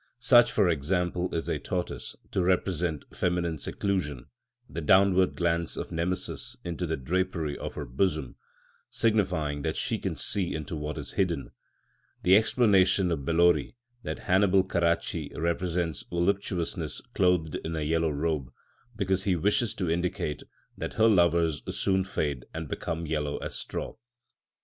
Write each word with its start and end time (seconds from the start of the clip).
Such, 0.17 0.51
for 0.51 0.67
example, 0.67 1.31
is 1.31 1.47
a 1.47 1.59
tortoise, 1.59 2.15
to 2.31 2.41
represent 2.41 3.05
feminine 3.15 3.59
seclusion; 3.59 4.25
the 4.67 4.81
downward 4.81 5.35
glance 5.35 5.77
of 5.77 5.91
Nemesis 5.91 6.57
into 6.63 6.87
the 6.87 6.97
drapery 6.97 7.55
of 7.55 7.75
her 7.75 7.85
bosom, 7.85 8.35
signifying 8.89 9.61
that 9.61 9.77
she 9.77 9.99
can 9.99 10.15
see 10.15 10.55
into 10.55 10.75
what 10.75 10.97
is 10.97 11.11
hidden; 11.11 11.51
the 12.23 12.35
explanation 12.35 13.11
of 13.11 13.19
Bellori 13.25 13.75
that 14.01 14.17
Hannibal 14.21 14.63
Carracci 14.63 15.31
represents 15.37 16.01
voluptuousness 16.09 16.99
clothed 17.13 17.57
in 17.63 17.75
a 17.75 17.81
yellow 17.81 18.09
robe, 18.09 18.51
because 18.95 19.25
he 19.25 19.35
wishes 19.35 19.75
to 19.75 19.87
indicate 19.87 20.41
that 20.75 20.93
her 20.95 21.07
lovers 21.07 21.61
soon 21.69 22.03
fade 22.03 22.47
and 22.55 22.67
become 22.67 23.05
yellow 23.05 23.37
as 23.37 23.53
straw. 23.53 23.93